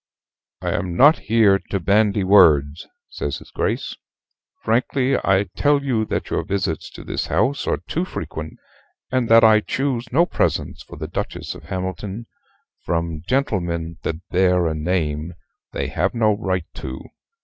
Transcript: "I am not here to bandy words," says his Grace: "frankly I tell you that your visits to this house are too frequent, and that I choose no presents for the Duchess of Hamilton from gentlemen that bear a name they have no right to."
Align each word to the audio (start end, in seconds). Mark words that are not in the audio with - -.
"I 0.63 0.71
am 0.71 0.97
not 0.97 1.19
here 1.19 1.59
to 1.69 1.79
bandy 1.79 2.23
words," 2.23 2.87
says 3.07 3.37
his 3.37 3.51
Grace: 3.51 3.97
"frankly 4.63 5.15
I 5.15 5.51
tell 5.55 5.83
you 5.83 6.05
that 6.05 6.31
your 6.31 6.43
visits 6.43 6.89
to 6.93 7.03
this 7.03 7.27
house 7.27 7.67
are 7.67 7.77
too 7.87 8.05
frequent, 8.05 8.57
and 9.11 9.29
that 9.29 9.43
I 9.43 9.59
choose 9.59 10.11
no 10.11 10.25
presents 10.25 10.81
for 10.81 10.95
the 10.95 11.05
Duchess 11.07 11.53
of 11.53 11.65
Hamilton 11.65 12.25
from 12.83 13.21
gentlemen 13.27 13.99
that 14.01 14.27
bear 14.31 14.65
a 14.65 14.73
name 14.73 15.35
they 15.71 15.89
have 15.89 16.15
no 16.15 16.35
right 16.35 16.65
to." 16.77 17.01